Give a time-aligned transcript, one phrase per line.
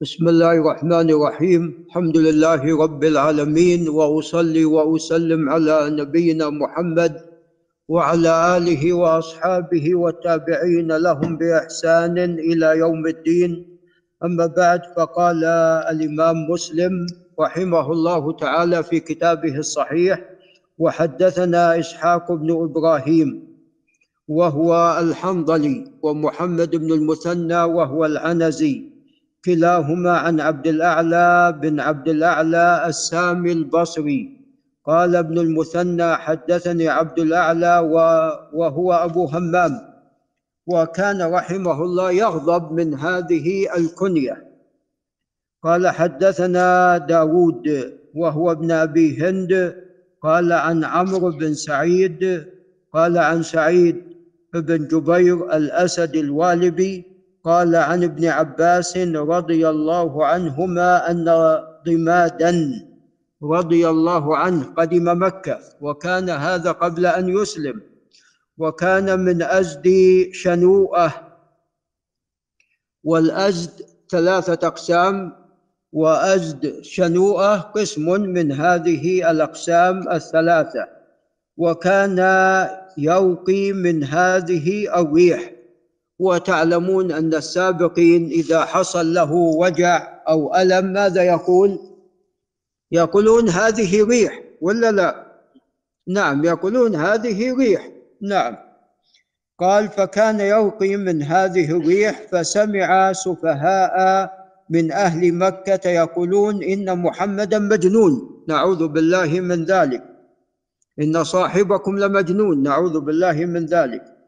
[0.00, 1.62] بسم الله الرحمن الرحيم.
[1.86, 7.20] الحمد لله رب العالمين وأصلي وأسلم على نبينا محمد
[7.88, 13.52] وعلى آله وأصحابه والتابعين لهم بإحسان إلى يوم الدين.
[14.24, 15.44] أما بعد فقال
[15.92, 17.06] الإمام مسلم
[17.40, 20.16] رحمه الله تعالى في كتابه الصحيح
[20.78, 23.28] وحدثنا إسحاق بن إبراهيم
[24.28, 28.89] وهو الحنظلي ومحمد بن المثنى وهو العنزي.
[29.44, 34.40] كلاهما عن عبد الأعلى بن عبد الأعلى السامي البصري.
[34.86, 37.78] قال ابن المثنى حدثني عبد الأعلى
[38.52, 39.80] وهو أبو همام
[40.66, 44.44] وكان رحمه الله يغضب من هذه الكنية.
[45.62, 49.76] قال حدثنا داود وهو ابن أبي هند.
[50.22, 52.46] قال عن عمرو بن سعيد.
[52.92, 53.96] قال عن سعيد
[54.54, 57.09] بن جبير الأسد الوالبي.
[57.44, 61.24] قال عن ابن عباس رضي الله عنهما أن
[61.86, 62.70] ضمادا
[63.42, 67.82] رضي الله عنه قدم مكة وكان هذا قبل أن يسلم
[68.58, 69.88] وكان من أزد
[70.32, 71.12] شنوءه
[73.04, 73.70] والأزد
[74.10, 75.32] ثلاثة أقسام
[75.92, 80.88] وأزد شنوءه قسم من هذه الأقسام الثلاثة
[81.56, 82.18] وكان
[82.98, 85.52] يوقي من هذه الريح.
[86.20, 91.78] وتعلمون أن السابقين إذا حصل له وجع أو ألم ماذا يقول؟
[92.92, 95.26] يقولون هذه ريح ولا لا؟
[96.08, 97.88] نعم يقولون هذه ريح.
[98.22, 98.56] نعم.
[99.58, 103.96] قال فكان يوقي من هذه الريح فسمع سفهاء
[104.70, 108.44] من أهل مكة يقولون إن محمدا مجنون.
[108.48, 110.04] نعوذ بالله من ذلك.
[111.00, 112.62] إن صاحبكم لمجنون.
[112.62, 114.19] نعوذ بالله من ذلك.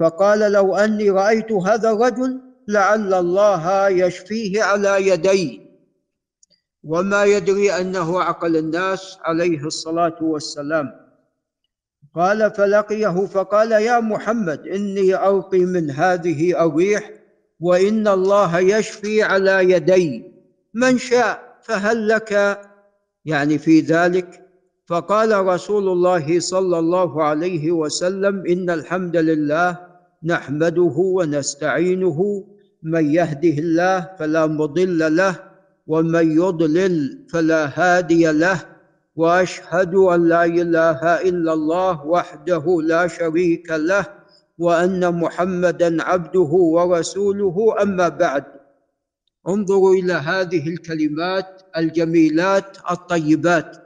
[0.00, 5.60] فقال لو أني رأيت هذا الرجل لعل الله يشفيه على يدي
[6.84, 10.92] وما يدري أنه عقل الناس عليه الصلاة والسلام.
[12.14, 17.10] قال فلقيه فقال يا محمد إني ألقي من هذه الريح
[17.60, 20.32] وإن الله يشفي على يدي.
[20.74, 22.60] من شاء فهل لك؟
[23.24, 24.46] يعني في ذلك
[24.86, 29.89] فقال رسول الله صلى الله عليه وسلم إن الحمد لله
[30.24, 32.44] نحمده ونستعينه.
[32.82, 35.36] من يهده الله فلا مضل له
[35.86, 38.60] ومن يضلل فلا هادي له.
[39.16, 44.06] وأشهد أن لا إله إلا الله وحده لا شريك له
[44.58, 47.82] وأن محمدا عبده ورسوله.
[47.82, 48.44] أما بعد
[49.48, 53.76] انظروا إلى هذه الكلمات الجميلات الطيبات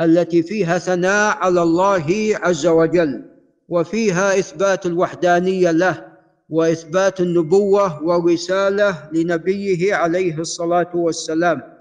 [0.00, 2.06] التي فيها ثناء على الله
[2.42, 3.33] عز وجل.
[3.74, 6.08] وفيها إثبات الوحدانية له
[6.48, 11.78] وإثبات النبوة والرساله لنبيه عليه الصلاة والسلام.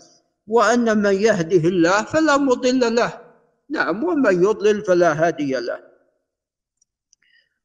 [0.47, 3.11] وأن من يهده الله فلا مضل له.
[3.69, 5.79] نعم ومن يضلل فلا هادي له.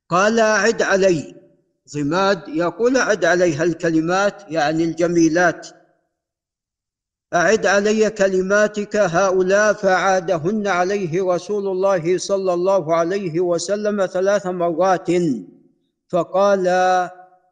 [0.08, 1.34] قال أعد علي.
[1.94, 5.68] ضماد يقول أعد عليها الكلمات يعني الجميلات.
[7.34, 15.08] أعد علي كلماتك هؤلاء فعادهن عليه رسول الله صلى الله عليه وسلم ثلاث مرات.
[16.08, 16.68] فقال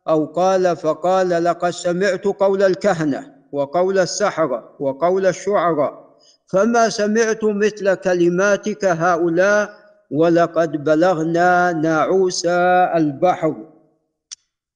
[0.08, 6.16] أو قال فقال لقد سمعت قول الكهنة وقول السحرة وقول الشعراء
[6.46, 9.70] فما سمعت مثل كلماتك هؤلاء
[10.10, 12.46] ولقد بلغنا ناعوس
[12.96, 13.54] البحر.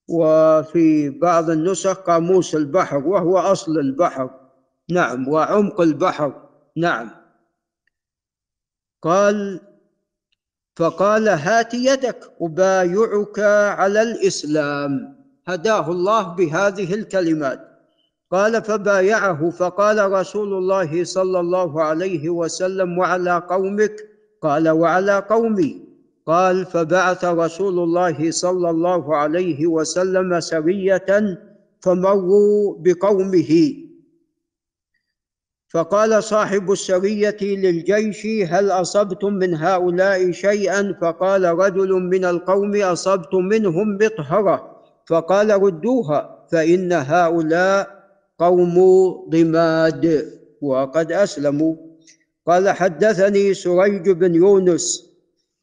[0.08, 4.39] وفي بعض النسخ قاموس البحر وهو أصل البحر.
[4.90, 6.32] نعم وعمق البحر.
[6.76, 7.10] نعم.
[9.02, 9.60] قال
[10.76, 13.38] فقال هات يدك أبايعك
[13.78, 15.16] على الإسلام.
[15.46, 17.60] هداه الله بهذه الكلمات.
[18.30, 19.50] قال فبايعه.
[19.50, 24.08] فقال رسول الله صلى الله عليه وسلم وعلى قومك؟
[24.42, 25.84] قال وعلى قومي.
[26.26, 31.38] قال فبعث رسول الله صلى الله عليه وسلم سرية
[31.80, 33.89] فمروا بقومه.
[35.70, 43.98] فقال صاحب السريه للجيش هل أصبتم من هؤلاء شيئا؟ فقال رجل من القوم اصبت منهم
[44.00, 48.00] مطهره فقال ردوها فإن هؤلاء
[48.38, 48.74] قوم
[49.28, 51.74] ضماد وقد أسلموا.
[52.46, 55.10] قال حدثني سريج بن يونس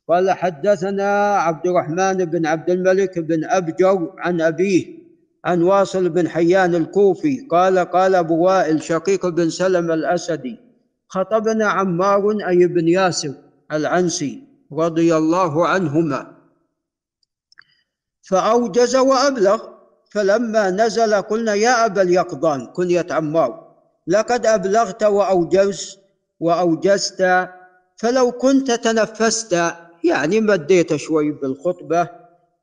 [0.08, 4.97] قال حدثنا عبد الرحمن بن عبد الملك بن أبجر عن أبيه
[5.46, 10.60] عن واصل بن حيان الكوفي قال قال أبو وائل شقيق بن سلم الأسدي
[11.08, 13.34] خطبنا عمار أي بن ياسر
[13.72, 14.44] العنسي
[14.74, 16.38] رضي الله عنهما.
[18.30, 19.68] فأوجز وأبلغ
[20.12, 23.68] فلما نزل قلنا يا أبا اليقظان كنية عمار
[24.08, 26.00] لقد أبلغت وأوجزت
[26.40, 27.50] وأوجزت
[27.98, 29.74] فلو كنت تنفست
[30.04, 32.10] يعني مديت شوي بالخطبة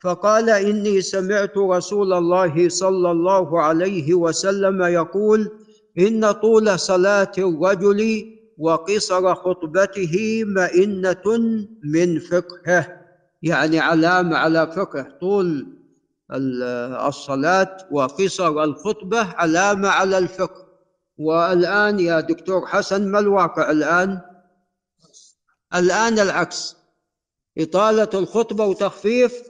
[0.04, 5.50] فقال إني سمعت رسول الله صلى الله عليه وسلم يقول
[5.98, 13.00] إن طول صلاة الرجل وقصر خطبته مئنة من فقهه
[13.42, 15.06] يعني علامة على فقه.
[15.20, 15.66] طول
[17.08, 20.64] الصلاة وقصر الخطبة علامة على الفقه.
[21.18, 24.20] والآن يا دكتور حسن ما الواقع الآن؟
[25.74, 26.76] الآن العكس.
[27.58, 29.42] إطالة الخطبة وتخفيف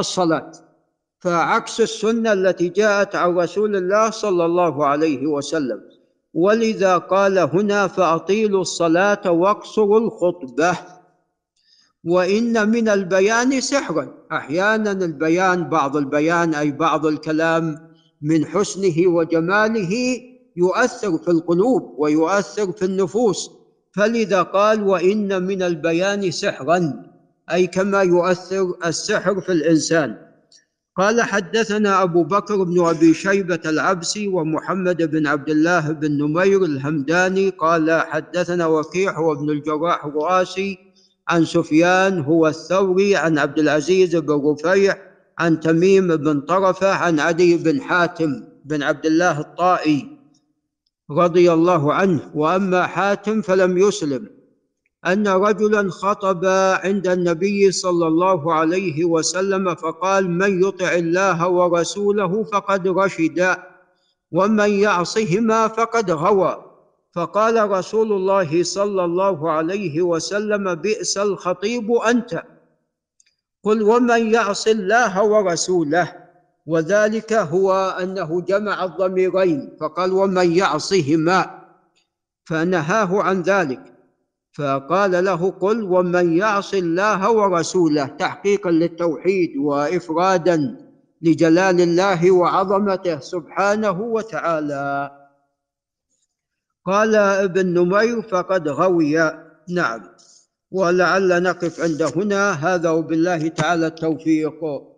[0.00, 0.52] الصلاة.
[1.20, 5.80] فعكس السنة التي جاءت عن رسول الله صلى الله عليه وسلم.
[6.34, 10.78] ولذا قال هنا فأطيلوا الصلاة واقصروا الخطبة.
[12.04, 17.90] وإن من البيان سحرا أحيانا البيان بعض البيان أي بعض الكلام
[18.22, 20.20] من حسنه وجماله
[20.56, 23.50] يؤثر في القلوب ويؤثر في النفوس.
[23.92, 27.11] فلذا قال وإن من البيان سحرا.
[27.50, 30.32] أي كما يؤثر السحر في الإنسان.
[30.96, 37.48] قال حدثنا أبو بكر بن أبي شيبة العبسي ومحمد بن عبد الله بن نمير الهمداني
[37.50, 40.78] قال حدثنا وكيع وابن الجراح الرؤاسي
[41.28, 44.96] عن سفيان هو الثوري عن عبد العزيز بن رفيع
[45.38, 50.18] عن تميم بن طرفة عن عدي بن حاتم بن عبد الله الطائي
[51.10, 54.41] رضي الله عنه وأما حاتم فلم يسلم.
[55.06, 56.46] أن رجلا خطب
[56.84, 63.56] عند النبي صلى الله عليه وسلم فقال من يطع الله ورسوله فقد رشد
[64.32, 66.64] ومن يعصهما فقد غوى.
[67.14, 72.42] فقال رسول الله صلى الله عليه وسلم بئس الخطيب أنت.
[73.64, 76.12] قل ومن يعص الله ورسوله.
[76.66, 81.62] وذلك هو أنه جمع الضميرين فقال ومن يعصهما.
[82.44, 83.82] فنهاه عن ذلك.
[84.52, 90.76] فقال له قل ومن يعص الله ورسوله تحقيقا للتوحيد وإفرادا
[91.22, 95.10] لجلال الله وعظمته سبحانه وتعالى.
[96.86, 99.32] قال ابن نمير فقد غوي.
[99.68, 100.00] نعم.
[100.70, 102.50] ولعل نقف عند هنا.
[102.50, 104.91] هذا وبالله تعالى التوفيق.